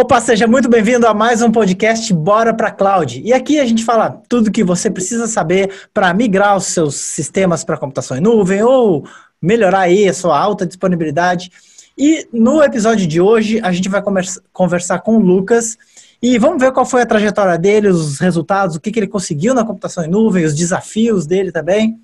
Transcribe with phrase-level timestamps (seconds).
[0.00, 3.20] Opa, seja muito bem-vindo a mais um podcast Bora para Cloud.
[3.22, 7.64] E aqui a gente fala tudo que você precisa saber para migrar os seus sistemas
[7.64, 9.04] para computação em nuvem ou
[9.42, 11.50] melhorar aí a sua alta disponibilidade.
[11.98, 14.02] E no episódio de hoje a gente vai
[14.50, 15.76] conversar com o Lucas
[16.22, 19.52] e vamos ver qual foi a trajetória dele, os resultados, o que, que ele conseguiu
[19.52, 22.00] na computação em nuvem, os desafios dele também.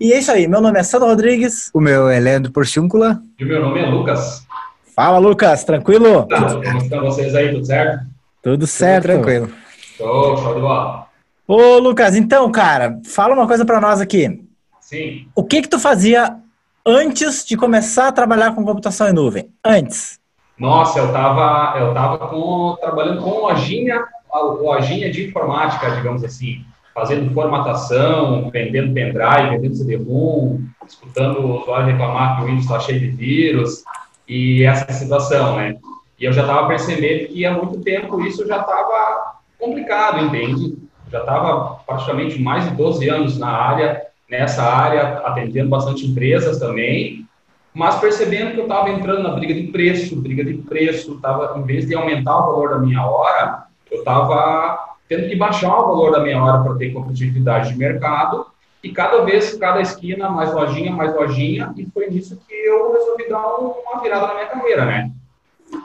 [0.00, 1.72] E é isso aí, meu nome é Sandro Rodrigues.
[1.74, 3.20] O meu é Leandro Porciúncula.
[3.36, 4.46] E o meu nome é Lucas.
[4.94, 6.26] Fala, Lucas, tranquilo?
[6.26, 8.06] Tá, como estão vocês aí, tudo certo?
[8.42, 9.02] Tudo certo.
[9.04, 9.50] Tudo tranquilo.
[9.96, 11.06] Show, show de bola.
[11.48, 14.44] Ô, Lucas, então, cara, fala uma coisa para nós aqui.
[14.80, 15.26] Sim.
[15.34, 16.36] O que que tu fazia
[16.84, 19.50] antes de começar a trabalhar com computação em nuvem?
[19.64, 20.20] Antes.
[20.58, 27.32] Nossa, eu tava, eu tava com, trabalhando com lojinha, lojinha de informática, digamos assim, fazendo
[27.32, 33.08] formatação, vendendo pendrive, vendendo CD-ROM, escutando o usuário reclamar que o Windows está cheio de
[33.08, 33.82] vírus,
[34.28, 35.76] e essa situação, né?
[36.18, 40.78] E eu já estava percebendo que há muito tempo isso já estava complicado, entende?
[41.10, 47.26] Já estava praticamente mais de 12 anos na área, nessa área, atendendo bastante empresas também,
[47.74, 51.62] mas percebendo que eu estava entrando na briga de preço, briga de preço, tava, em
[51.62, 56.12] vez de aumentar o valor da minha hora, eu estava tendo que baixar o valor
[56.12, 58.46] da minha hora para ter competitividade de mercado
[58.82, 63.28] e cada vez, cada esquina, mais lojinha, mais lojinha, e foi nisso que eu resolvi
[63.28, 65.10] dar uma virada na minha carreira, né?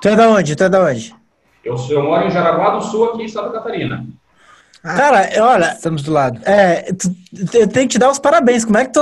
[0.02, 0.56] Tu é da onde?
[0.56, 1.16] Tu é da onde?
[1.64, 4.06] Eu, eu moro em Jaraguá do Sul, aqui em Santa Catarina.
[4.84, 5.74] Ah, Cara, olha.
[5.74, 6.40] Estamos do lado.
[6.46, 7.14] É, tu,
[7.54, 8.64] eu tenho que te dar os parabéns.
[8.64, 9.00] Como é que tu,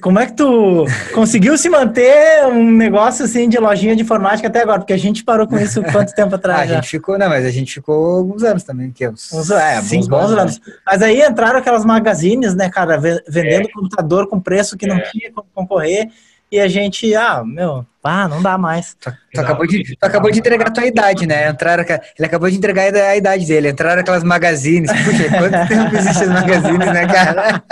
[0.00, 4.62] como é que tu conseguiu se manter um negócio assim de lojinha de informática até
[4.62, 4.80] agora?
[4.80, 6.60] Porque a gente parou com isso quanto tempo atrás?
[6.60, 9.50] Ah, a gente ficou, não, mas a gente ficou alguns anos também, que uns, uns
[9.50, 10.38] é, uns bons anos.
[10.38, 10.60] anos.
[10.84, 13.72] Mas aí entraram aquelas magazines, né, cara, vendendo é.
[13.72, 15.00] computador com preço que não é.
[15.02, 16.08] tinha como concorrer
[16.50, 18.94] e a gente, ah, meu, ah, não dá mais.
[18.94, 21.48] Tu, tu acabou, de, tu acabou de entregar a tua idade, né?
[21.48, 23.70] Entraram, ele acabou de entregar a idade dele.
[23.70, 24.90] Entraram aquelas magazines.
[24.90, 27.62] Puxa, quanto tempo existem as magazines, né, cara?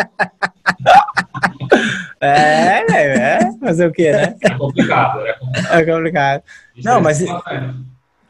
[2.20, 4.34] É, é, fazer o quê, né?
[4.42, 5.78] É complicado, é complicado.
[5.80, 6.42] É complicado.
[6.82, 7.22] Não, mas...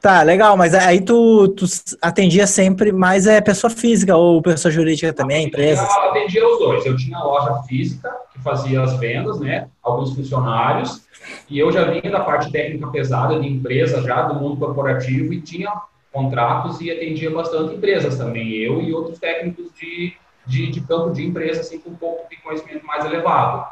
[0.04, 1.64] Tá, legal, mas aí tu, tu
[2.02, 5.80] atendia sempre mais é pessoa física ou pessoa jurídica também, empresa?
[5.82, 6.84] Eu atendia os dois.
[6.84, 9.66] Eu tinha loja física, que fazia as vendas, né?
[9.82, 11.00] Alguns funcionários,
[11.48, 15.40] e eu já vinha da parte técnica pesada de empresa, já do mundo corporativo, e
[15.40, 15.72] tinha
[16.12, 20.12] contratos e atendia bastante empresas também, eu e outros técnicos de,
[20.46, 23.64] de, de campo de empresa, assim, com um pouco de conhecimento mais elevado.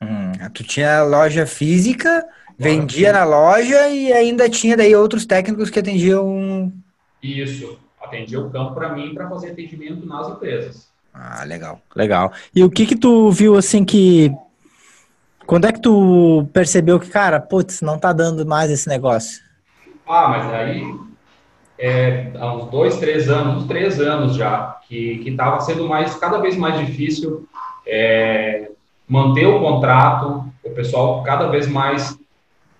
[0.00, 2.24] Hum, tu tinha loja física
[2.58, 6.72] Vendia na loja e ainda tinha daí outros técnicos que atendiam.
[7.22, 10.88] Isso, atendia o campo para mim para fazer atendimento nas empresas.
[11.12, 11.80] Ah, legal.
[11.94, 12.32] Legal.
[12.54, 14.32] E o que que tu viu assim que
[15.46, 19.42] quando é que tu percebeu que, cara, putz, não tá dando mais esse negócio?
[20.06, 20.82] Ah, mas aí
[21.78, 26.38] é, há uns dois, três anos, uns três anos já, que estava sendo mais, cada
[26.38, 27.46] vez mais difícil
[27.86, 28.70] é,
[29.08, 32.18] manter o contrato, o pessoal cada vez mais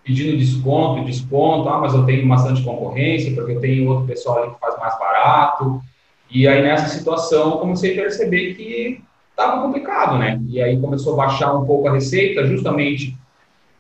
[0.04, 4.52] pedindo desconto, desconto, ah, mas eu tenho bastante concorrência, porque eu tenho outro pessoal ali
[4.52, 5.80] que faz mais barato.
[6.30, 10.40] E aí, nessa situação, eu comecei a perceber que estava complicado, né?
[10.48, 13.16] E aí começou a baixar um pouco a receita, justamente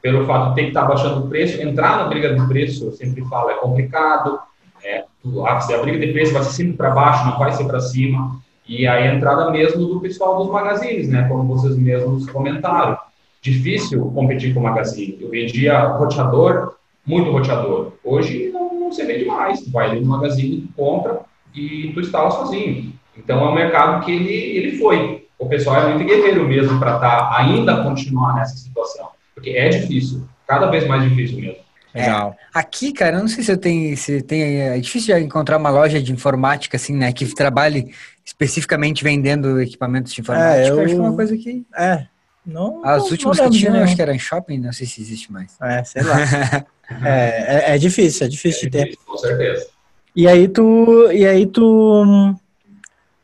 [0.00, 1.60] pelo fato de ter que estar tá baixando o preço.
[1.60, 4.38] Entrar na briga de preço, eu sempre falo, é complicado.
[4.82, 5.04] É,
[5.44, 8.40] a briga de preço vai ser sempre para baixo, não vai ser para cima.
[8.66, 11.26] E aí a entrada mesmo do pessoal dos magazines, né?
[11.28, 12.98] Como vocês mesmos comentaram
[13.44, 15.18] difícil competir com o Magazine.
[15.20, 17.92] Eu vendia roteador, muito roteador.
[18.02, 19.60] Hoje não, não se vende mais.
[19.60, 21.20] Tu vai ali no Magazine, tu compra
[21.54, 22.92] e tu instala sozinho.
[23.16, 25.26] Então é um mercado que ele, ele foi.
[25.38, 29.08] O pessoal é muito guerreiro mesmo para estar tá, ainda continuar nessa situação.
[29.34, 31.62] Porque é difícil, cada vez mais difícil mesmo.
[31.94, 32.34] Legal.
[32.40, 35.70] É, aqui, cara, eu não sei se eu tenho, se tem, é difícil encontrar uma
[35.70, 37.94] loja de informática assim, né, que trabalhe
[38.24, 40.60] especificamente vendendo equipamentos de informática.
[40.60, 42.06] É, eu, acho que é uma coisa que é,
[42.46, 45.32] não, As últimas que tinha, eu acho que era em shopping, não sei se existe
[45.32, 45.56] mais.
[45.62, 46.16] É, sei lá.
[47.02, 48.84] é, é, é, difícil, é difícil é de ter.
[48.84, 49.66] Difícil, com certeza.
[50.14, 52.36] E aí tu, e aí tu,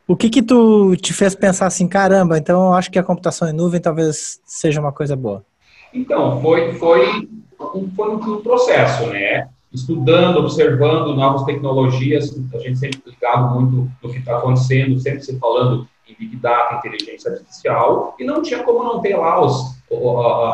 [0.07, 3.47] o que que tu te fez pensar assim, caramba, então eu acho que a computação
[3.47, 5.45] em nuvem talvez seja uma coisa boa?
[5.93, 7.29] Então, foi, foi,
[7.75, 9.47] um, foi um processo, né?
[9.71, 15.37] Estudando, observando novas tecnologias, a gente sempre ligado muito no que está acontecendo, sempre se
[15.37, 15.87] falando
[16.21, 19.75] Big Data, inteligência artificial, e não tinha como não ter lá os,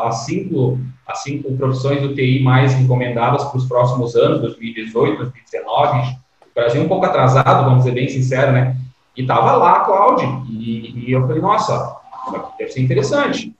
[0.04, 6.16] as, cinco, as cinco profissões do TI mais encomendadas para os próximos anos, 2018, 2019.
[6.40, 8.76] O Brasil um pouco atrasado, vamos dizer bem sincero, né?
[9.14, 11.96] E estava lá a Cloud, e, e, eu falei, nossa,
[12.58, 13.54] deve ser interessante.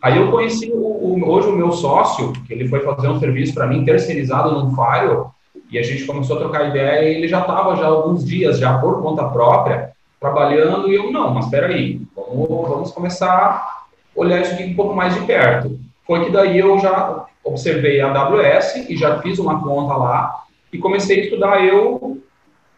[0.00, 3.52] Aí eu conheci o, o, hoje o meu sócio, que ele foi fazer um serviço
[3.52, 5.34] para mim terceirizado no Firewall,
[5.70, 8.78] e a gente começou a trocar ideia e ele já estava já alguns dias, já
[8.78, 13.84] por conta própria, trabalhando, e eu, não, mas espera aí, vamos, vamos começar a
[14.14, 15.80] olhar isso aqui um pouco mais de perto.
[16.06, 20.78] Foi que daí eu já observei a AWS e já fiz uma conta lá e
[20.78, 22.22] comecei a estudar eu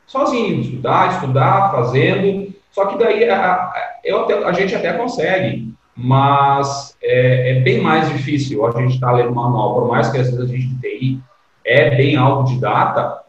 [0.07, 3.73] sozinho, estudar, estudar, fazendo, só que daí a,
[4.05, 9.09] eu até, a gente até consegue, mas é, é bem mais difícil a gente estar
[9.09, 11.21] tá lendo manual, por mais que às vezes a gente de
[11.65, 13.21] é bem autodidata,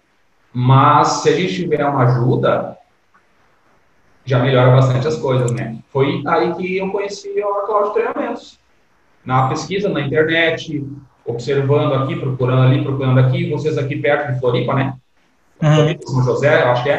[0.51, 2.77] mas se a gente tiver uma ajuda,
[4.25, 5.77] já melhora bastante as coisas, né?
[5.91, 8.59] Foi aí que eu conheci a Cloud Treinamentos.
[9.25, 10.85] Na pesquisa na internet,
[11.25, 14.93] observando aqui, procurando ali, procurando aqui, vocês aqui perto de Floripa, né?
[15.61, 15.75] Uhum.
[15.75, 16.95] Floripa, São José, acho que é,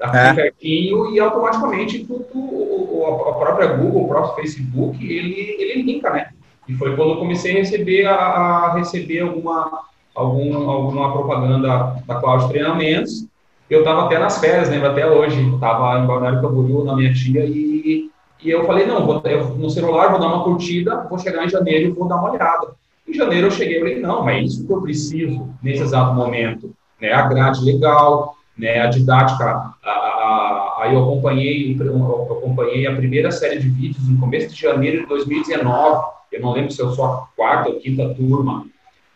[0.00, 0.34] aqui é.
[0.34, 6.30] pertinho, e automaticamente tudo, a própria Google, o próprio Facebook, ele, ele linka, né?
[6.68, 9.82] E foi quando eu comecei a receber, a, a receber alguma,
[10.14, 13.26] algum, alguma propaganda da Cloud Treinamentos.
[13.68, 17.44] Eu estava até nas férias, lembro até hoje, estava em Balneário Camboriú na minha tia
[17.44, 18.08] e,
[18.42, 21.48] e eu falei, não, vou, eu, no celular vou dar uma curtida, vou chegar em
[21.48, 22.76] janeiro e vou dar uma olhada.
[23.08, 26.14] Em janeiro eu cheguei e falei, não, mas é isso que eu preciso nesse exato
[26.14, 26.72] momento.
[27.00, 27.12] Né?
[27.12, 28.80] A grade legal, né?
[28.80, 34.18] a didática, a, a, aí eu acompanhei, eu acompanhei a primeira série de vídeos no
[34.18, 38.14] começo de janeiro de 2019, eu não lembro se eu sou a quarta ou quinta
[38.14, 38.64] turma,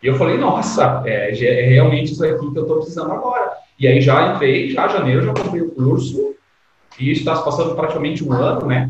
[0.03, 3.60] e eu falei, nossa, é, é realmente isso aqui que eu estou precisando agora.
[3.81, 6.35] E aí já entrei, já janeiro, já comprei o curso,
[6.99, 8.87] e está se passando praticamente um ano, né?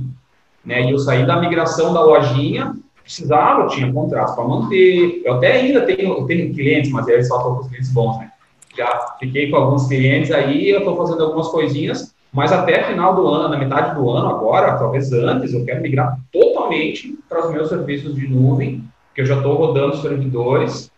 [0.66, 0.82] né?
[0.84, 5.86] E eu saí da migração da lojinha, precisava, tinha contratos para manter, eu até ainda
[5.86, 8.34] tenho, tenho clientes, mas aí só estou com clientes bons, né?
[8.78, 13.26] Já fiquei com alguns clientes aí, eu estou fazendo algumas coisinhas, mas até final do
[13.30, 17.70] ano, na metade do ano agora, talvez antes, eu quero migrar totalmente para os meus
[17.70, 18.84] serviços de nuvem,
[19.16, 20.92] que eu já estou rodando os servidores,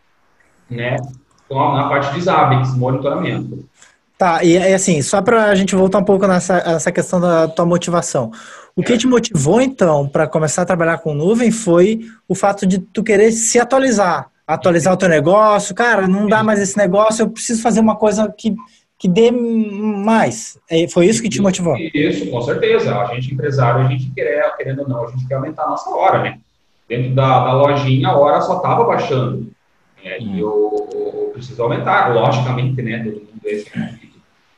[0.68, 0.98] né,
[1.52, 3.64] na parte de Zabbix, monitoramento.
[4.24, 7.46] Tá, e, e assim, só para a gente voltar um pouco nessa essa questão da
[7.46, 8.32] tua motivação.
[8.74, 12.80] O que te motivou, então, para começar a trabalhar com nuvem foi o fato de
[12.80, 15.76] tu querer se atualizar, atualizar o teu negócio.
[15.76, 18.56] Cara, não dá mais esse negócio, eu preciso fazer uma coisa que,
[18.98, 20.58] que dê mais.
[20.72, 21.76] É, foi isso que te motivou?
[21.94, 22.98] Isso, com certeza.
[22.98, 25.90] A gente, empresário, a gente quer, querendo ou não, a gente quer aumentar a nossa
[25.90, 26.40] hora, né?
[26.88, 29.52] Dentro da, da lojinha, a hora só estava baixando.
[30.02, 33.00] É, e eu, eu, preciso aumentar, logicamente, né?
[33.04, 33.70] Todo mundo esse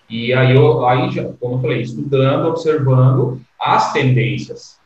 [0.10, 4.80] E aí, eu, aí já, como eu falei, estudando, observando as tendências.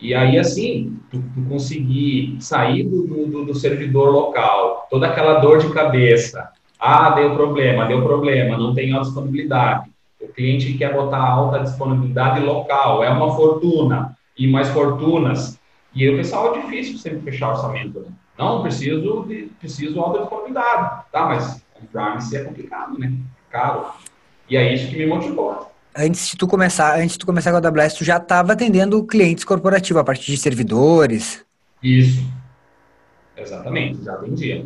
[0.00, 5.58] E aí, assim, tu, tu conseguir sair do, do, do, servidor local, toda aquela dor
[5.58, 6.50] de cabeça.
[6.78, 9.90] Ah, deu problema, deu problema, não tem alta disponibilidade.
[10.20, 15.58] O cliente quer botar alta disponibilidade local, é uma fortuna, e mais fortunas.
[15.94, 18.08] E o pessoal é difícil sempre fechar orçamento, né?
[18.38, 21.04] Não, preciso de preciso alta disponibilidade.
[21.10, 23.14] Tá, mas on-premise é complicado, né?
[23.50, 23.86] Caro.
[24.48, 25.70] E é isso que me motivou.
[25.96, 29.02] Antes de tu começar, antes de tu começar com a AWS, tu já estava atendendo
[29.04, 31.44] clientes corporativos a partir de servidores?
[31.82, 32.22] Isso.
[33.36, 34.64] Exatamente, já atendia.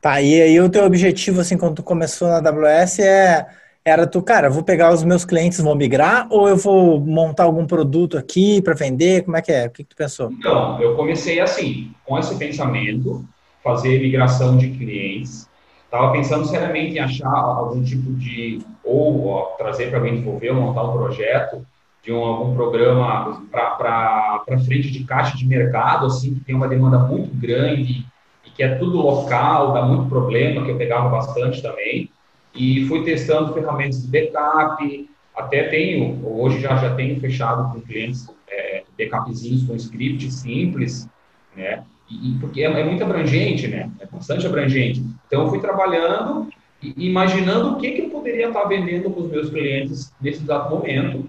[0.00, 3.46] Tá, e aí o teu objetivo, assim, quando tu começou na AWS é
[3.84, 7.66] era tu, cara, vou pegar os meus clientes, vou migrar ou eu vou montar algum
[7.66, 9.24] produto aqui para vender?
[9.24, 9.66] Como é que é?
[9.66, 10.30] O que, que tu pensou?
[10.30, 13.24] Então, eu comecei assim, com esse pensamento,
[13.62, 15.48] fazer migração de clientes.
[15.92, 20.56] Estava pensando seriamente em achar algum tipo de, ou ó, trazer para me envolver, ou
[20.56, 21.66] montar um projeto
[22.02, 26.98] de um, algum programa para frente de caixa de mercado, assim, que tem uma demanda
[26.98, 28.06] muito grande
[28.46, 32.08] e que é tudo local, dá muito problema, que eu pegava bastante também
[32.54, 38.26] e fui testando ferramentas de backup, até tenho, hoje já, já tenho fechado com clientes
[38.48, 41.06] é, backupzinhos com script simples,
[41.54, 41.84] né?
[42.12, 43.90] E, porque é, é, muito abrangente, né?
[44.00, 45.02] É bastante abrangente.
[45.26, 46.48] Então, eu fui trabalhando
[46.82, 50.74] e imaginando o que, que eu poderia estar vendendo para os meus clientes nesse exato
[50.74, 51.28] momento,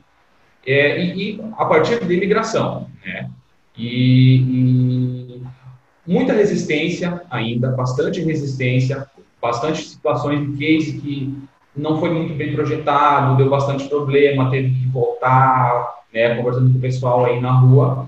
[0.66, 3.30] é, e, e, a partir de migração, né?
[3.78, 5.44] E, e
[6.06, 9.08] muita resistência ainda, bastante resistência,
[9.42, 11.38] bastante situações de case que
[11.75, 16.82] não foi muito bem projetado, deu bastante problema, teve que voltar, né, conversando com o
[16.82, 18.08] pessoal aí na rua.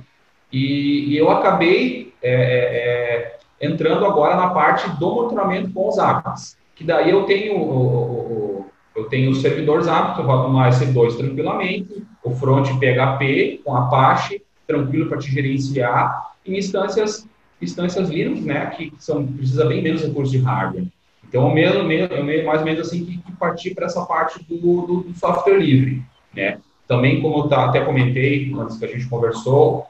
[0.51, 5.97] E, e eu acabei é, é, é entrando agora na parte do monitoramento com os
[5.97, 8.65] apps, que daí eu tenho o,
[8.95, 13.75] eu tenho o servidor Zap, que eu rodo no EC2 tranquilamente, o front PHP com
[13.75, 17.27] Apache, tranquilo para te gerenciar, em instâncias
[17.61, 20.87] instâncias Linux, né, que são precisa bem menos recursos de hardware.
[21.27, 25.01] Então, meio, eu mais ou menos assim que, que partir para essa parte do, do,
[25.03, 26.03] do, software livre,
[26.33, 26.59] né?
[26.87, 29.87] Também, como tá, até comentei antes que a gente conversou,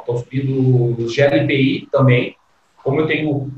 [0.00, 2.36] estou subindo os GLPI também.
[2.82, 3.50] Como eu tenho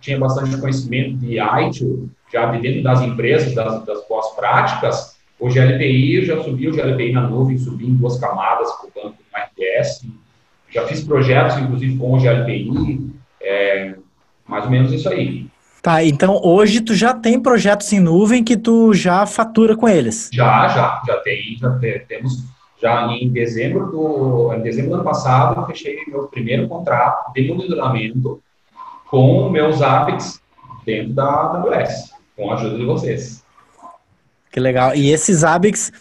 [0.00, 6.16] tinha bastante conhecimento de IT, já de dentro das empresas, das, das pós-práticas, o GLPI,
[6.16, 9.38] eu já subi o GLPI na nuvem, subi em duas camadas para o banco no
[9.38, 10.06] RTS,
[10.70, 13.10] já fiz projetos, inclusive, com o GLPI,
[13.40, 13.94] é,
[14.46, 15.46] mais ou menos isso aí.
[15.86, 20.28] Tá, então hoje tu já tem projetos em nuvem que tu já fatura com eles?
[20.32, 21.78] Já, já, já tem, já
[22.08, 22.42] temos,
[22.82, 27.46] já em dezembro do, em dezembro do ano passado, eu fechei meu primeiro contrato de
[27.46, 28.42] monitoramento
[29.08, 30.40] com meus APICs
[30.84, 33.44] dentro da AWS, com a ajuda de vocês.
[34.50, 34.92] Que legal.
[34.92, 35.92] E esses ABICs,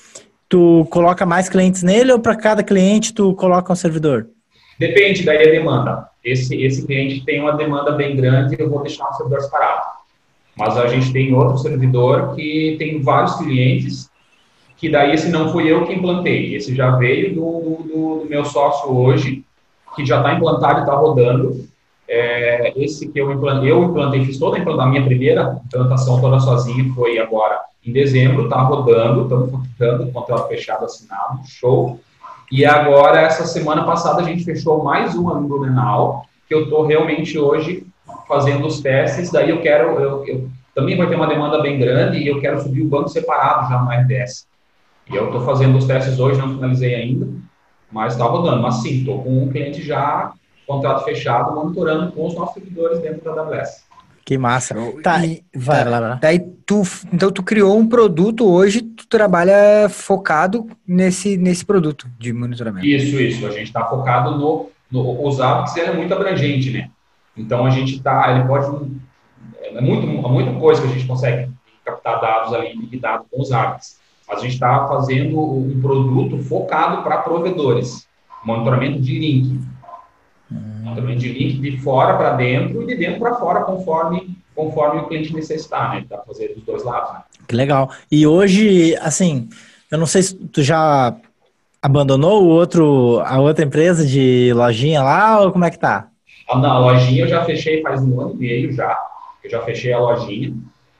[0.49, 4.29] tu coloca mais clientes nele ou para cada cliente tu coloca um servidor?
[4.77, 6.09] Depende daí a demanda.
[6.23, 9.95] Esse, esse cliente tem uma demanda bem grande, eu vou deixar um servidor separado.
[10.57, 14.09] Mas a gente tem outro servidor que tem vários clientes,
[14.77, 16.55] que daí esse não fui eu que implantei.
[16.55, 19.43] Esse já veio do, do, do meu sócio hoje,
[19.95, 21.67] que já está implantado e está rodando.
[22.07, 26.21] É, esse que eu implantei, eu implantei, fiz toda a implantação, a minha primeira implantação
[26.21, 31.99] toda sozinha foi agora em dezembro, está rodando, estamos faturando, contrato fechado assinado, show.
[32.51, 36.85] E agora, essa semana passada, a gente fechou mais uma no Blumenau, que eu estou
[36.85, 37.85] realmente hoje
[38.27, 39.31] fazendo os testes.
[39.31, 42.61] Daí eu quero, eu, eu, também vai ter uma demanda bem grande e eu quero
[42.61, 44.47] subir o banco separado já no RDS.
[45.09, 47.27] E eu estou fazendo os testes hoje, não finalizei ainda,
[47.91, 48.61] mas está rodando.
[48.61, 50.31] Mas sim, estou com um cliente já,
[50.67, 53.84] contrato fechado, monitorando com os nossos servidores dentro da AWS.
[54.25, 54.75] Que massa.
[55.03, 56.15] Tá, e, vai, tá, lá, lá.
[56.15, 56.81] Daí tu,
[57.13, 62.87] então tu criou um produto hoje, tu trabalha focado nesse, nesse produto de monitoramento.
[62.87, 63.45] Isso, isso.
[63.45, 66.89] A gente está focado no, no os hábitos, ele é muito abrangente, né?
[67.37, 68.65] Então a gente está, ele pode,
[69.61, 71.51] é muito, muita coisa que a gente consegue
[71.85, 73.97] captar dados ali, data com os hábitos.
[74.27, 78.07] Mas a gente está fazendo um produto focado para provedores,
[78.43, 79.59] monitoramento de link.
[80.49, 85.07] Monitoramento de link de fora para dentro e de dentro para fora, conforme, conforme o
[85.07, 86.05] cliente necessitar, né?
[86.09, 87.23] Dá para fazer dos dois lados, né?
[87.47, 87.89] Que legal.
[88.11, 89.49] E hoje, assim,
[89.91, 91.15] eu não sei se tu já
[91.81, 96.07] abandonou o outro, a outra empresa de lojinha lá ou como é que tá?
[96.49, 98.99] Ah, não, a lojinha eu já fechei faz um ano e meio já.
[99.43, 100.53] Eu já fechei a lojinha.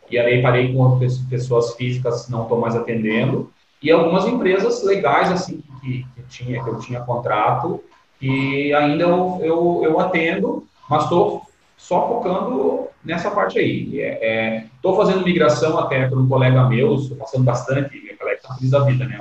[0.09, 0.99] E aí parei com
[1.29, 3.51] pessoas físicas, não estou mais atendendo.
[3.81, 7.83] E algumas empresas legais, assim, que, que, tinha, que eu tinha contrato,
[8.22, 11.41] e ainda eu, eu, eu atendo, mas estou
[11.77, 14.00] só focando nessa parte aí.
[14.00, 18.38] Estou é, é, fazendo migração até para um colega meu, estou passando bastante, meu colega
[18.38, 19.19] está feliz da vida, né?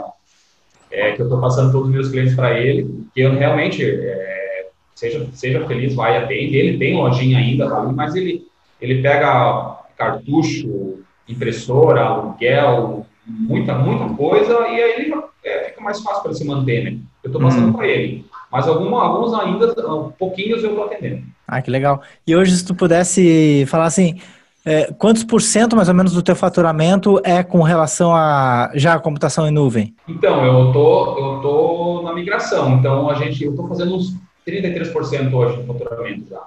[0.90, 4.68] É, que eu estou passando todos os meus clientes para ele, que eu realmente, é,
[4.94, 6.56] seja, seja feliz, vai, atende.
[6.56, 8.46] Ele tem lojinha ainda, tá mas ele,
[8.80, 16.22] ele pega cartucho, impressora, aluguel, muita, muita coisa, e aí ele é, fica mais fácil
[16.22, 16.98] para se manter, né?
[17.22, 17.72] Eu estou passando hum.
[17.72, 18.24] para ele.
[18.54, 19.74] Mas alguma, alguns ainda,
[20.16, 21.24] pouquinhos eu estou atendendo.
[21.44, 22.00] Ah, que legal.
[22.24, 24.20] E hoje, se tu pudesse falar assim,
[24.64, 28.94] é, quantos por cento mais ou menos do teu faturamento é com relação a já
[28.94, 29.92] a computação em nuvem?
[30.06, 32.76] Então, eu tô, eu tô na migração.
[32.76, 34.14] Então, a gente, eu estou fazendo uns
[34.46, 36.42] 33% hoje do faturamento já.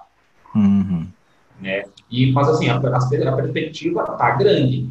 [0.55, 1.07] Uhum.
[1.59, 1.83] Né?
[2.09, 4.87] E, mas assim, a, a, a perspectiva está grande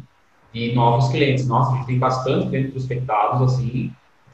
[0.53, 1.47] de novos clientes.
[1.47, 3.91] Nossa, a gente tem bastante clientes prospectados, assim,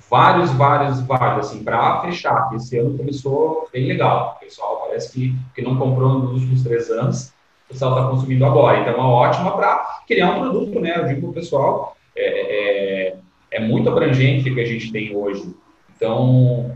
[0.10, 4.36] vários, vários, vários, assim, para fechar, que esse ano começou bem legal.
[4.38, 7.34] O pessoal parece que, que não comprou nos últimos três anos,
[7.66, 8.80] o pessoal está consumindo agora.
[8.80, 10.98] Então, é uma ótima para criar um produto, né?
[10.98, 13.16] Eu digo para o pessoal, é, é,
[13.52, 15.54] é, muito abrangente o que a gente tem hoje.
[15.96, 16.76] Então,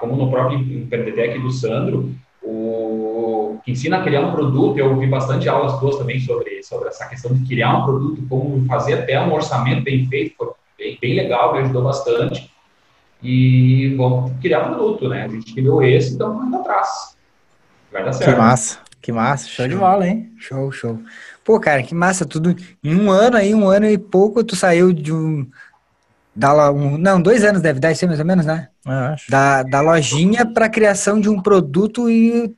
[0.00, 2.12] como no próprio Empretec do Sandro,
[2.42, 6.88] o que ensina a criar um produto, eu ouvi bastante aulas suas também sobre, sobre
[6.88, 10.34] essa questão de criar um produto, como fazer até um orçamento bem feito,
[11.00, 12.50] bem, legal, me ajudou bastante
[13.22, 15.24] e vamos criar produto, né?
[15.24, 17.16] A gente criou esse, então vamos atrás.
[17.92, 18.30] Vai dar certo.
[18.30, 20.32] Que massa, que massa, show, show de bola, hein?
[20.38, 20.98] Show, show.
[21.44, 22.54] Pô, cara, que massa, tudo.
[22.82, 25.46] Em um ano aí, um ano e pouco, tu saiu de um.
[26.34, 28.68] Da, um não, dois anos deve dar isso mais ou menos, né?
[28.86, 29.28] acho.
[29.30, 32.54] Da, da lojinha para a criação de um produto e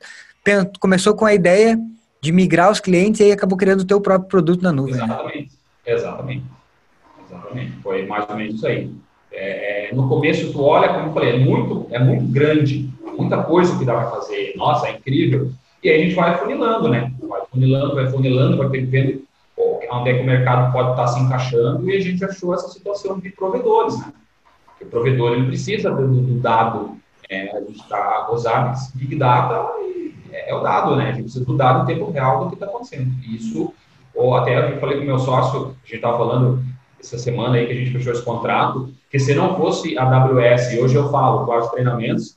[0.79, 1.79] começou com a ideia
[2.21, 4.93] de migrar os clientes e aí acabou criando o teu próprio produto na nuvem.
[4.93, 5.51] Exatamente,
[5.85, 5.93] né?
[5.93, 6.60] exatamente.
[7.51, 7.81] Exatamente.
[7.81, 8.91] Foi mais ou menos isso aí.
[9.31, 13.43] É, é, no começo, tu olha, como eu falei, é muito, é muito grande, muita
[13.43, 14.53] coisa que dá para fazer.
[14.55, 15.51] Nossa, é incrível.
[15.83, 17.11] E aí a gente vai funilando, né?
[17.21, 19.23] Vai funilando, vai funilando, vai vendo
[19.91, 22.67] onde é que o mercado pode estar tá se encaixando e a gente achou essa
[22.69, 24.13] situação de provedores, né?
[24.65, 26.97] Porque o provedor ele precisa do, do dado,
[27.29, 29.69] é, a gente está, hábitos, Big Data
[30.31, 31.09] é, é, o dado, né?
[31.09, 33.11] A gente precisa do dado em tempo real do que está acontecendo.
[33.23, 33.73] Isso,
[34.15, 36.63] ou até eu falei com o meu sócio, a gente estava falando
[37.01, 40.77] essa semana aí que a gente fechou esse contrato, que se não fosse a AWS,
[40.79, 42.35] hoje eu falo, vários treinamentos,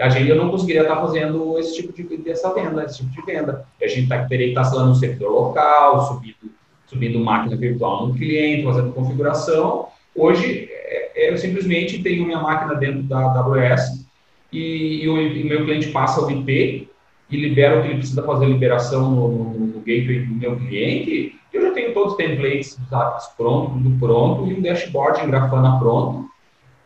[0.00, 3.22] a gente, eu não conseguiria estar fazendo esse tipo de dessa venda, esse tipo de
[3.22, 3.66] venda.
[3.80, 6.52] A gente tá, teria que estar instalando um servidor local, subindo,
[6.86, 9.88] subindo máquina virtual no cliente, fazendo configuração.
[10.14, 14.04] Hoje, é, é eu simplesmente tenho minha máquina dentro da AWS
[14.52, 16.88] e, e, o, e meu cliente passa o IP
[17.30, 21.34] e libera o que ele precisa fazer liberação no, no, no gateway do meu cliente.
[21.52, 21.63] Eu já tenho
[21.94, 26.34] todos os templates dos apps pronto, tudo pronto, e um dashboard em Grafana pronto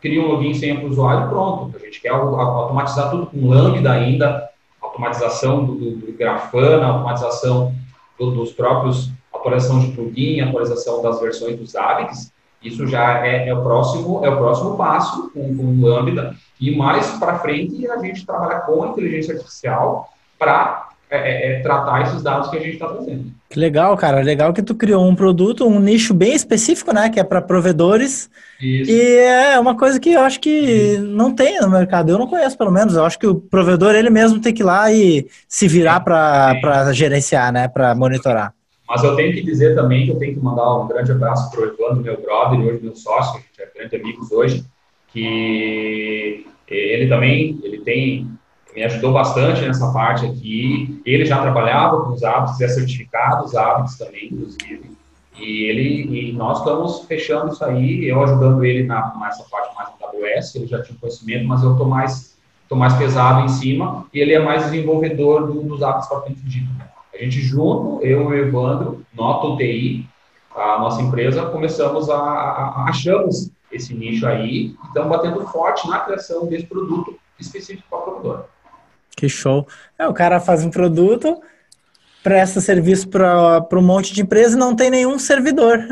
[0.01, 1.77] cria um login sem o usuário pronto.
[1.77, 4.49] A gente quer automatizar tudo com Lambda ainda,
[4.81, 7.75] automatização do, do, do Grafana, automatização
[8.19, 12.33] do, dos próprios, atualização de plugin, atualização das versões dos ABICs.
[12.63, 16.35] Isso já é, é, o próximo é o próximo passo com, com Lambda.
[16.61, 22.03] E mais para frente a gente trabalha com inteligência artificial para é, é, é, tratar
[22.03, 23.33] esses dados que a gente está trazendo.
[23.49, 24.21] Que legal, cara.
[24.21, 27.09] Legal que tu criou um produto, um nicho bem específico, né?
[27.09, 28.29] Que é para provedores.
[28.61, 28.91] Isso.
[28.91, 32.11] E é uma coisa que eu acho que não tem no mercado.
[32.11, 32.95] Eu não conheço, pelo menos.
[32.95, 36.93] Eu acho que o provedor ele mesmo tem que ir lá e se virar para
[36.93, 37.69] gerenciar, né?
[37.69, 38.53] Para monitorar.
[38.87, 41.61] Mas eu tenho que dizer também que eu tenho que mandar um grande abraço para
[41.61, 44.65] o Evandro, meu brother, e hoje meu sócio, que a gente é grande amigos hoje,
[45.09, 48.31] que ele também ele tem
[48.79, 51.03] me ajudou bastante nessa parte aqui.
[51.05, 54.97] Ele já trabalhava com os hábitos, é certificado os hábitos também, inclusive.
[55.37, 59.89] E ele e nós estamos fechando isso aí, eu ajudando ele na, nessa parte mais
[59.99, 62.37] da AWS, ele já tinha conhecimento, mas eu estou mais,
[62.69, 66.69] tô mais pesado em cima, e ele é mais desenvolvedor do, dos hábitos propriamente dito.
[67.13, 70.09] A gente junto, eu e o Evandro, Nota UTI,
[70.55, 75.89] a nossa empresa, começamos a, a, a achamos esse nicho aí, e estamos batendo forte
[75.89, 78.45] na criação desse produto específico para o provedor.
[79.19, 79.67] Que show.
[79.99, 81.43] É, o cara faz um produto,
[82.23, 85.81] presta serviço para um monte de empresa e não tem nenhum servidor.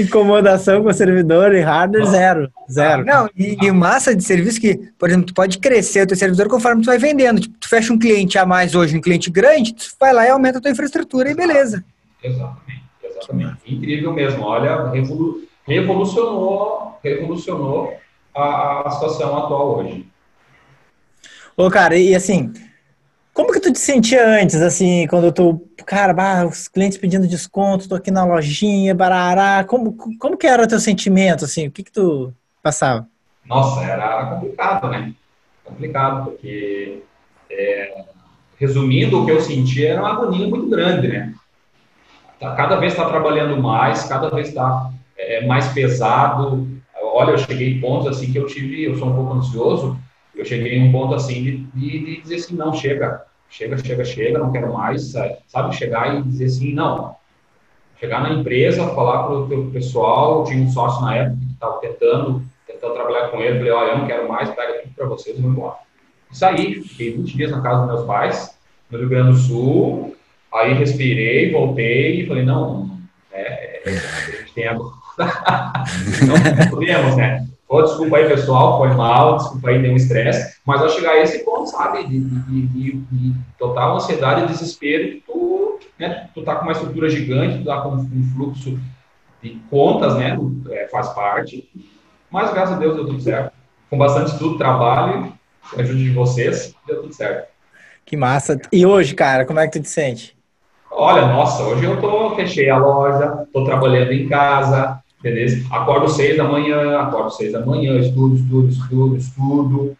[0.00, 2.50] Incomodação com o servidor e hardware, zero.
[2.70, 3.04] Zero.
[3.04, 6.48] Não, e, e massa de serviço que, por exemplo, tu pode crescer o teu servidor
[6.48, 7.42] conforme tu vai vendendo.
[7.42, 10.30] Tipo, tu fecha um cliente a mais hoje, um cliente grande, tu vai lá e
[10.30, 11.84] aumenta a tua infraestrutura e beleza.
[12.24, 13.56] Exatamente, exatamente.
[13.66, 14.44] Incrível mesmo.
[14.44, 14.90] Olha,
[15.66, 18.00] revolucionou, revolucionou
[18.34, 20.06] a, a situação atual hoje.
[21.56, 22.52] Ô, cara, e assim,
[23.32, 27.88] como que tu te sentia antes, assim, quando tu, cara, bah, os clientes pedindo desconto,
[27.88, 31.82] tô aqui na lojinha, barará, como, como que era o teu sentimento, assim, o que
[31.82, 33.06] que tu passava?
[33.44, 35.14] Nossa, era complicado, né?
[35.64, 37.02] Complicado, porque,
[37.50, 38.04] é,
[38.58, 41.34] resumindo, o que eu sentia era uma agonia muito grande, né?
[42.38, 46.66] Tá, cada vez está trabalhando mais, cada vez está é, mais pesado,
[47.20, 49.98] olha, eu cheguei em pontos assim que eu tive, eu sou um pouco ansioso,
[50.34, 54.04] eu cheguei em um ponto assim de, de, de dizer assim, não, chega, chega, chega,
[54.04, 55.12] chega, não quero mais,
[55.46, 57.14] sabe, chegar e dizer assim, não,
[57.98, 62.42] chegar na empresa, falar para o pessoal, tinha um sócio na época que estava tentando,
[62.66, 65.42] tentando trabalhar com ele, falei, olha, eu não quero mais, pega tudo para vocês e
[65.42, 65.76] vou embora.
[66.32, 68.58] Saí, fiquei 20 dias na casa dos meus pais,
[68.90, 70.16] no Rio Grande do Sul,
[70.54, 72.98] aí respirei, voltei e falei, não,
[73.30, 74.99] é, a gente tem agora
[76.26, 77.46] não podemos, né?
[77.72, 81.20] Oh, desculpa aí, pessoal, foi mal, desculpa aí, deu um estresse, mas ao chegar a
[81.20, 86.56] esse ponto, sabe, de, de, de, de total ansiedade e desespero, tu, né, tu tá
[86.56, 88.76] com uma estrutura gigante, tu tá com um fluxo
[89.40, 90.36] de contas, né,
[90.70, 91.70] é, faz parte,
[92.28, 93.52] mas graças a Deus deu tudo certo.
[93.88, 95.32] Com bastante estudo, trabalho,
[95.76, 97.50] ajuda de vocês, deu tudo certo.
[98.04, 98.60] Que massa.
[98.72, 100.36] E hoje, cara, como é que tu te sente?
[100.90, 105.64] Olha, nossa, hoje eu tô, fechei a loja, tô trabalhando em casa, beleza?
[105.70, 109.96] Acordo seis da manhã, acordo seis da manhã, estudo, estudo, estudo, estudo,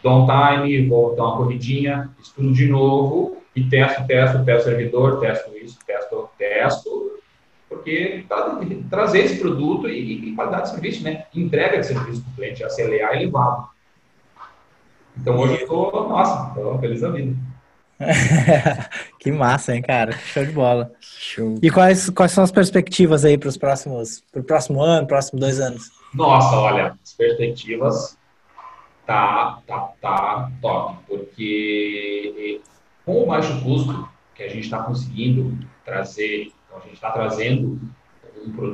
[0.00, 5.18] dou um time, vou dar uma corridinha, estudo de novo e testo, testo, testo servidor,
[5.18, 7.20] testo isso, testo, testo,
[7.68, 8.58] porque para
[8.88, 11.24] trazer esse produto e, e, qualidade de serviço, né?
[11.34, 13.66] Entrega de serviço para o cliente, acelerar elevado.
[15.16, 17.36] Então hoje eu estou, nossa, estou feliz da vida.
[19.18, 20.12] que massa, hein, cara?
[20.12, 20.92] Show de bola.
[21.00, 21.58] Show.
[21.62, 25.40] E quais, quais são as perspectivas aí para os próximos, para o próximo ano, próximos
[25.40, 25.90] dois anos?
[26.14, 28.16] Nossa, olha, as perspectivas
[29.06, 32.60] tá, tá, tá top, porque
[33.04, 37.80] com o baixo custo que a gente está conseguindo trazer, então a gente está trazendo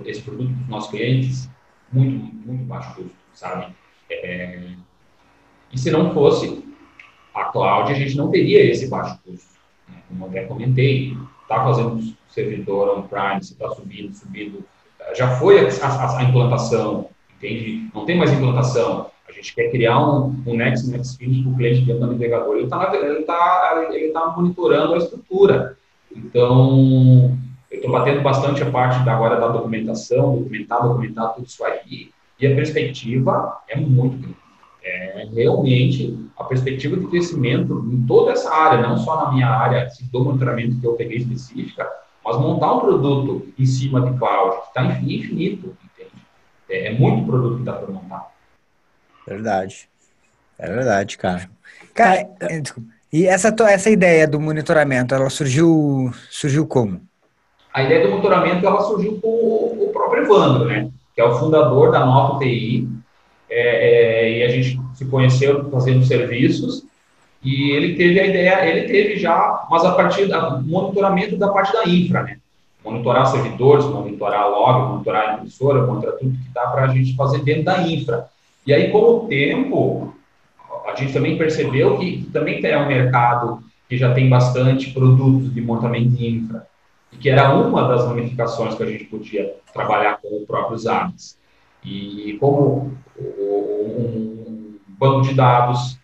[0.06, 1.50] esse produto para os nossos clientes,
[1.92, 3.74] muito, muito baixo custo, sabe?
[4.10, 4.72] É,
[5.72, 6.64] e se não fosse
[7.38, 9.48] a cloud, a gente não teria esse baixo custo.
[9.88, 9.96] Né?
[10.08, 14.64] Como até comentei, está fazendo servidor on-prime, você está subindo, subindo.
[15.14, 17.88] Já foi a, a, a, implantação, entende?
[17.94, 19.10] Não tem mais implantação.
[19.28, 22.56] A gente quer criar um, um Next, Next Feed para o cliente dentro do navegador.
[22.56, 25.76] Ele está ele tá, ele tá monitorando a estrutura.
[26.14, 27.36] Então,
[27.70, 32.10] eu estou batendo bastante a parte da, agora da documentação, documentar, documentar tudo isso aí,
[32.40, 34.47] E a perspectiva é muito grande.
[34.88, 39.84] É realmente a perspectiva de crescimento em toda essa área, não só na minha área
[39.84, 41.88] assim, do monitoramento que eu peguei específica,
[42.24, 46.22] mas montar um produto em cima de cloud que está infinito, entende?
[46.68, 48.32] É, é muito produto que dá para montar.
[49.26, 49.88] Verdade.
[50.58, 51.48] É verdade, cara.
[51.94, 52.62] Cara, é.
[53.12, 57.00] E essa, essa ideia do monitoramento, ela surgiu, surgiu como?
[57.72, 60.90] A ideia do monitoramento, ela surgiu com o, próprio Evandro, né?
[61.14, 62.88] Que é o fundador da Nova TI.
[63.50, 66.84] É, é, e a gente se conheceu fazendo serviços.
[67.42, 71.72] E ele teve a ideia, ele teve já, mas a partir do monitoramento da parte
[71.72, 72.38] da infra, né?
[72.84, 77.42] Monitorar servidores, monitorar log, monitorar a impressora, monitorar tudo que dá para a gente fazer
[77.42, 78.28] dentro da infra.
[78.66, 80.14] E aí, com o tempo,
[80.86, 85.60] a gente também percebeu que também é um mercado que já tem bastante produtos de
[85.60, 86.66] montamento de infra,
[87.12, 91.37] e que era uma das ramificações que a gente podia trabalhar com os próprios AMS.
[91.88, 95.98] E como um banco de dados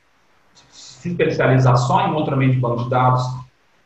[0.70, 3.23] se especializar só em montamento de banco de dados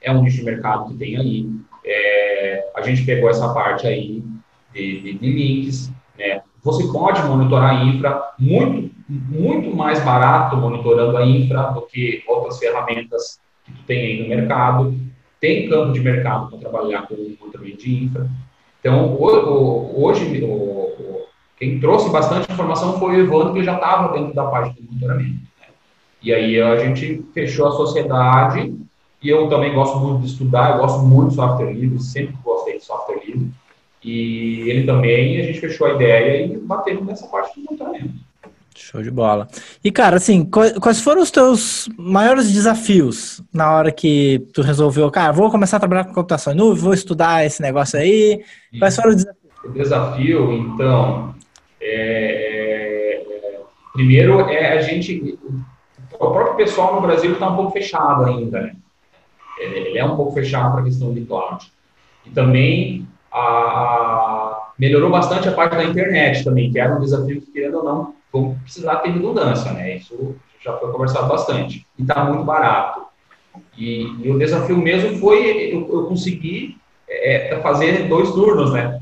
[0.01, 1.51] é um nicho de mercado que tem aí.
[1.85, 4.23] É, a gente pegou essa parte aí
[4.73, 6.43] de, de, de links, né?
[6.63, 12.59] Você pode monitorar a infra muito, muito mais barato monitorando a infra do que outras
[12.59, 14.95] ferramentas que tu tem aí no mercado.
[15.41, 18.29] Tem campo de mercado para trabalhar com monitoramento de infra.
[18.81, 20.25] Então, hoje,
[21.59, 25.31] quem trouxe bastante informação foi o Evandro, que já estava dentro da parte do monitoramento.
[25.31, 25.67] Né?
[26.23, 28.75] E aí a gente fechou a sociedade,
[29.21, 32.79] e eu também gosto muito de estudar, eu gosto muito de software livre, sempre gostei
[32.79, 33.51] de software livre.
[34.05, 38.29] E ele também, a gente fechou a ideia e batemos nessa parte do monitoramento.
[38.77, 39.49] Show de bola.
[39.83, 45.33] E, cara, assim, quais foram os teus maiores desafios na hora que tu resolveu, cara,
[45.33, 48.41] vou começar a trabalhar com computação em nuvem, vou estudar esse negócio aí?
[48.79, 49.49] Quais foram os desafios?
[49.65, 51.35] O desafio, então,
[51.91, 53.61] é, é,
[53.93, 55.39] primeiro é a gente,
[56.13, 58.77] o próprio pessoal no Brasil está um pouco fechado ainda, né?
[59.59, 61.71] Ele é um pouco fechado para a questão de cloud.
[62.25, 67.51] E também a, melhorou bastante a parte da internet também, que era um desafio que,
[67.51, 69.97] querendo ou não, vamos precisar ter redundância, né?
[69.97, 71.85] Isso já foi conversado bastante.
[71.99, 73.03] E está muito barato.
[73.77, 79.01] E, e, o desafio mesmo foi eu, eu conseguir é, é, fazer dois turnos, né?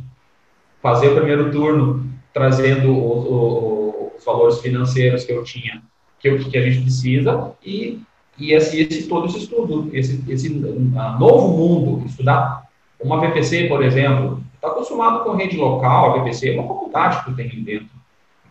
[0.81, 5.83] Fazer o primeiro turno trazendo os, valores financeiros que eu tinha,
[6.21, 8.03] que, que a gente precisa, e,
[8.37, 12.65] e esse, esse todo esse estudo, esse, esse novo mundo, estudar
[13.01, 17.35] uma VPC, por exemplo, está acostumado com rede local, a VPC é uma faculdade que
[17.35, 17.89] tem dentro.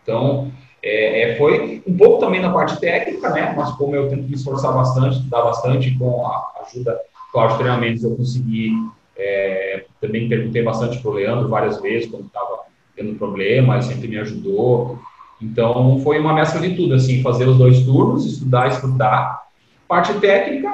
[0.02, 0.50] Então,
[0.82, 3.54] é, é, foi um pouco também na parte técnica, né?
[3.56, 6.98] Mas como eu tento me esforçar bastante, estudar bastante com a ajuda
[7.30, 8.72] Cláudio Treinamentos, eu consegui
[9.16, 14.08] é, também perguntei bastante para o Leandro várias vezes quando estava tendo problema, ele sempre
[14.08, 14.98] me ajudou.
[15.40, 19.42] Então, foi uma mescla de tudo, assim, fazer os dois turnos, estudar, estudar.
[19.86, 20.72] Parte técnica,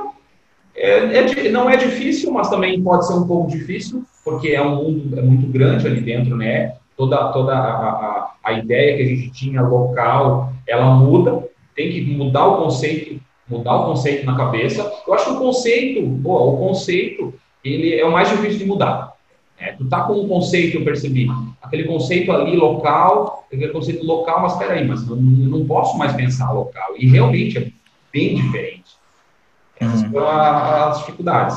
[0.75, 4.77] é, é, não é difícil, mas também pode ser um pouco difícil, porque é um
[4.77, 6.77] mundo é muito grande ali dentro, né?
[6.97, 12.01] Toda, toda a, a, a ideia que a gente tinha local, ela muda, tem que
[12.17, 14.91] mudar o conceito, mudar o conceito na cabeça.
[15.07, 19.12] Eu acho que o conceito, pô, o conceito, ele é o mais difícil de mudar.
[19.63, 21.29] É, tu tá com um conceito, eu percebi,
[21.63, 26.13] aquele conceito ali local, aquele conceito local, mas peraí, mas eu não, não posso mais
[26.15, 26.95] pensar local.
[26.99, 27.69] E realmente é
[28.13, 28.91] bem diferente.
[29.79, 30.11] Essas uhum.
[30.11, 31.57] foram as dificuldades.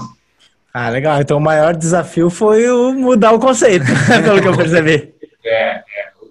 [0.71, 1.19] Ah, legal.
[1.19, 3.85] Então o maior desafio foi o mudar o conceito,
[4.23, 5.13] pelo que eu percebi.
[5.43, 5.83] É, é.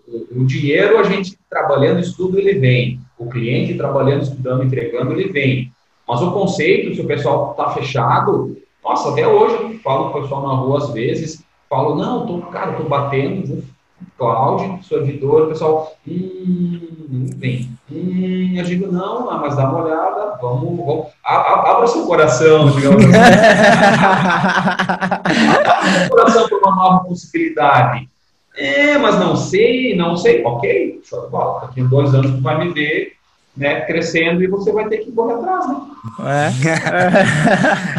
[0.07, 3.01] O, o, dinheiro, a gente trabalhando, estudo, ele vem.
[3.19, 5.73] O cliente trabalhando, estudando, entregando, ele vem.
[6.07, 10.23] Mas o conceito, se o pessoal está fechado, nossa, até hoje eu falo com o
[10.23, 11.43] pessoal na rua às vezes,
[11.75, 13.65] falo, não, tô, cara, tô batendo,
[14.17, 17.69] cloud, servidor, o pessoal, hum, não vem.
[17.91, 23.15] Hum, eu digo, não, mas dá uma olhada, vamos, vamos abra seu coração, digamos assim.
[25.25, 28.09] abra seu coração para uma nova possibilidade.
[28.57, 30.45] É, mas não sei, não sei.
[30.45, 31.63] Ok, show de bola.
[31.63, 33.15] Daqui a dois anos tu vai me ver
[33.57, 35.77] né, crescendo e você vai ter que correr atrás, né?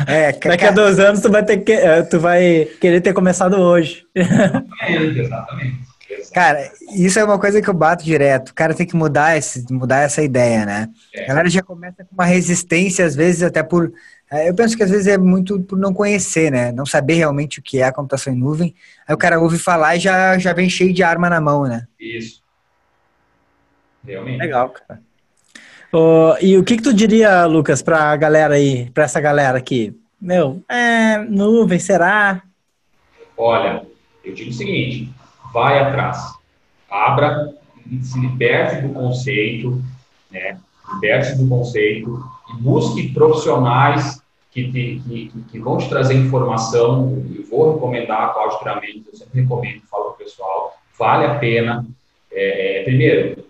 [0.08, 0.28] É.
[0.30, 3.56] é Daqui a dois anos tu vai ter que, eh, tu vai querer ter começado
[3.56, 4.06] hoje.
[4.14, 5.86] Exatamente, exatamente.
[6.34, 8.50] Cara, isso é uma coisa que eu bato direto.
[8.50, 10.90] O cara tem que mudar, esse, mudar essa ideia, né?
[11.14, 11.24] É.
[11.24, 13.92] A galera já começa com uma resistência, às vezes até por.
[14.30, 16.72] É, eu penso que às vezes é muito por não conhecer, né?
[16.72, 18.76] Não saber realmente o que é a computação em nuvem.
[19.08, 21.88] Aí o cara ouve falar e já, já vem cheio de arma na mão, né?
[22.00, 22.44] Isso.
[24.04, 24.40] Realmente.
[24.40, 25.05] Legal, cara.
[25.92, 29.94] Oh, e o que, que tu diria, Lucas, pra galera aí, pra essa galera aqui?
[30.20, 32.42] Meu, é, nuvem, será?
[33.38, 33.86] Olha,
[34.24, 35.10] eu digo o seguinte,
[35.54, 36.18] vai atrás.
[36.90, 37.54] Abra
[38.02, 39.82] se liberte do conceito,
[40.32, 40.58] né?
[40.94, 44.22] liberte do conceito e busque profissionais
[44.52, 47.24] que, te, que, que, vão te trazer informação.
[47.36, 51.36] Eu vou recomendar a Cláudio Treinamentos, eu sempre recomendo, falo para o pessoal, vale a
[51.36, 51.86] pena.
[52.32, 53.45] É, primeiro,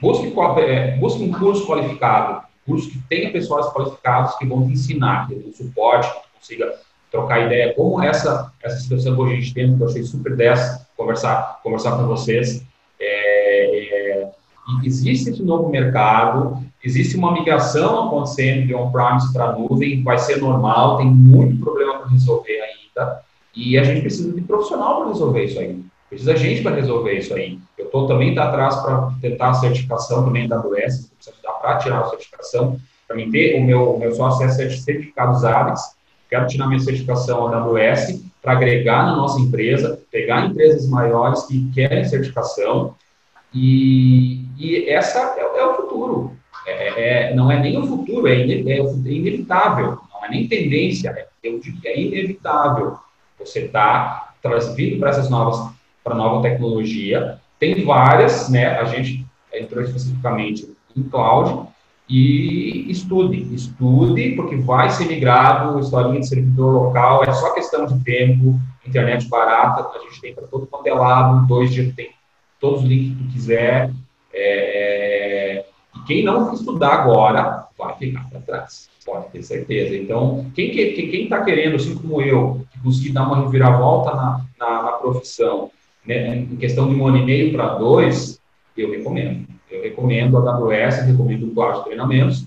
[0.00, 5.28] busque, é, busque um curso qualificado, curso que tenha pessoas qualificadas que vão te ensinar,
[5.28, 6.74] que dê um suporte, que consiga
[7.10, 10.86] trocar ideia, como essa, essa situação que a gente tem, que eu achei super dessa,
[10.96, 12.62] conversar, conversar com vocês.
[13.00, 14.30] É, é,
[14.82, 20.96] existe esse novo mercado, existe uma migração acontecendo de on-premise para nuvem, vai ser normal,
[20.98, 23.22] tem muito problema para resolver ainda,
[23.54, 25.82] e a gente precisa de profissional para resolver isso aí.
[26.08, 27.58] Precisa gente para resolver isso aí.
[27.86, 31.78] Eu estou também tá atrás para tentar a certificação também da AWS, precisa ajudar para
[31.78, 35.82] tirar a certificação, para mim ter o meu, meu sócio é certificados hábitos,
[36.28, 42.04] quero tirar minha certificação AWS para agregar na nossa empresa, pegar empresas maiores que querem
[42.04, 42.94] certificação,
[43.54, 46.36] e, e essa é, é, o futuro.
[46.66, 51.10] É, é, não é nem o futuro, é, é, é inevitável, não é nem tendência,
[51.10, 52.98] é, eu digo que é inevitável.
[53.38, 54.34] Você está
[54.74, 55.72] vindo para essas novas,
[56.02, 58.78] para nova tecnologia, tem várias, né?
[58.78, 61.68] A gente entrou especificamente em cloud,
[62.08, 67.98] e estude, estude, porque vai ser migrado, historinha de servidor local, é só questão de
[68.04, 72.10] tempo, internet barata, a gente tem para todo quanto é lado, dois dias tem
[72.60, 73.90] todos os links que tu quiser,
[74.32, 75.64] é,
[75.96, 79.96] e quem não estudar agora, vai ficar para trás, pode ter certeza.
[79.96, 84.92] Então, quem está querendo, assim como eu, que conseguir dar uma reviravolta na, na, na
[84.92, 85.70] profissão,
[86.06, 88.40] né, em questão de um ano e meio para dois,
[88.76, 92.44] eu recomendo eu recomendo a AWS, recomendo o Cloud Treinamentos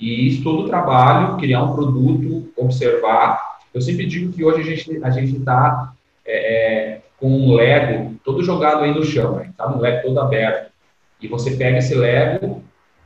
[0.00, 3.58] e estudo o trabalho, criar um produto, observar.
[3.72, 5.92] Eu sempre digo que hoje a gente a gente está
[6.24, 9.76] é, é, com um Lego todo jogado aí no chão, está né?
[9.76, 10.72] um Lego todo aberto.
[11.20, 12.62] E você pega esse Lego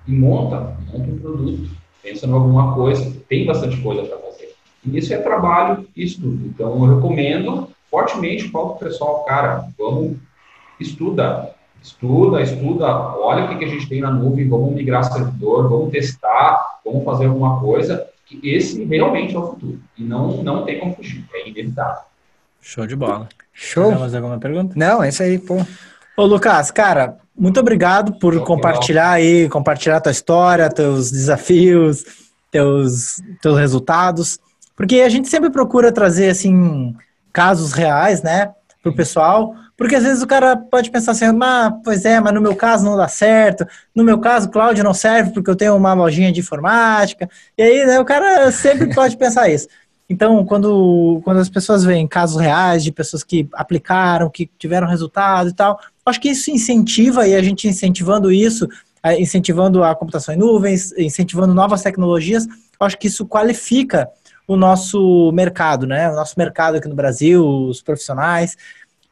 [0.07, 1.71] e monta, monta um produto,
[2.03, 4.55] pensa em alguma coisa, tem bastante coisa para fazer.
[4.85, 6.47] E isso é trabalho e estudo.
[6.47, 10.17] Então eu recomendo fortemente, falo para o pessoal, cara, vamos
[10.79, 11.55] estuda,
[11.87, 15.93] Estuda, estuda, olha o que, que a gente tem na nuvem, vamos migrar servidor, vamos
[15.93, 19.81] testar, vamos fazer alguma coisa, que esse realmente é o futuro.
[19.97, 22.03] E não, não tem como fugir, é inevitável.
[22.61, 23.29] Show de bola.
[23.53, 23.93] Show.
[23.93, 24.75] Quer fazer alguma pergunta?
[24.77, 25.65] Não, é isso aí, pô.
[26.17, 32.05] Ô, Lucas, cara, muito obrigado por okay, compartilhar aí, compartilhar tua história, teus desafios,
[32.51, 34.41] teus, teus resultados.
[34.75, 36.97] Porque a gente sempre procura trazer, assim,
[37.37, 38.51] casos reais, né,
[38.83, 42.41] pro pessoal porque às vezes o cara pode pensar assim, ah, pois é, mas no
[42.41, 45.93] meu caso não dá certo, no meu caso Cláudio não serve porque eu tenho uma
[45.93, 49.69] lojinha de informática, e aí né, o cara sempre pode pensar isso.
[50.09, 55.51] Então, quando, quando as pessoas veem casos reais de pessoas que aplicaram, que tiveram resultado
[55.51, 58.69] e tal, acho que isso incentiva, e a gente incentivando isso,
[59.19, 62.47] incentivando a computação em nuvens, incentivando novas tecnologias,
[62.81, 64.09] acho que isso qualifica
[64.47, 66.11] o nosso mercado, né?
[66.11, 68.57] O nosso mercado aqui no Brasil, os profissionais.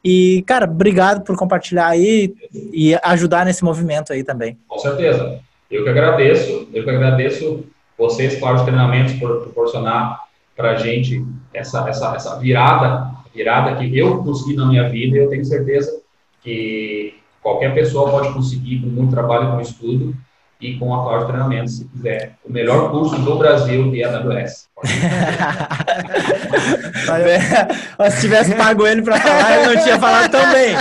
[0.03, 4.57] E, cara, obrigado por compartilhar aí e ajudar nesse movimento aí também.
[4.67, 5.39] Com certeza.
[5.69, 7.65] Eu que agradeço, eu que agradeço
[7.97, 10.21] vocês, Cláudio Treinamentos, por proporcionar
[10.55, 15.19] para a gente essa, essa, essa virada, virada que eu consegui na minha vida e
[15.21, 16.01] eu tenho certeza
[16.41, 20.15] que qualquer pessoa pode conseguir com muito trabalho, com estudo,
[20.59, 22.33] e com a Cloud Treinamento, se quiser.
[22.45, 24.65] O melhor curso do Brasil de AWS.
[28.11, 30.75] se tivesse pago ele para falar, ele não tinha falado tão bem.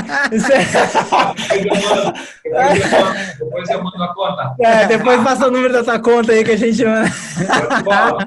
[3.39, 4.55] depois, eu mando, a conta.
[4.61, 7.09] É, depois passa o número dessa conta aí que a gente manda.
[7.09, 8.27] Só para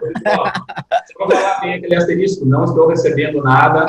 [1.28, 3.86] falar, tem aquele asterisco, não estou recebendo nada,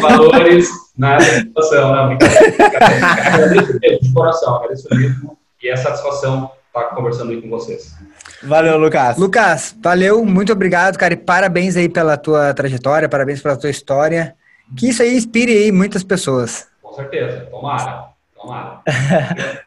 [0.00, 1.94] valores, nada de situação.
[1.94, 5.38] Não, agradeço mesmo, de coração, agradeço mesmo.
[5.62, 6.50] E é satisfação
[6.82, 7.94] estar conversando aí com vocês.
[8.42, 9.16] Valeu, Lucas.
[9.16, 14.34] Lucas, valeu, muito obrigado, cara, e parabéns aí pela tua trajetória, parabéns pela tua história.
[14.76, 16.66] Que isso aí inspire aí muitas pessoas.
[16.82, 18.80] Com certeza, tomara, tomara.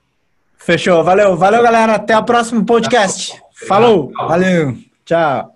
[0.58, 1.96] Fechou, valeu, valeu, galera.
[1.96, 3.42] Até o próximo podcast.
[3.68, 5.56] Falou, valeu, tchau.